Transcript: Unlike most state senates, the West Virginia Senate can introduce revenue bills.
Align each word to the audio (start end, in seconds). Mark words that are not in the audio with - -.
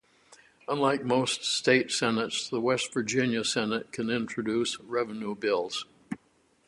Unlike 0.67 1.05
most 1.05 1.43
state 1.45 1.91
senates, 1.91 2.49
the 2.49 2.59
West 2.59 2.91
Virginia 2.91 3.43
Senate 3.43 3.91
can 3.91 4.09
introduce 4.09 4.79
revenue 4.79 5.35
bills. 5.35 5.85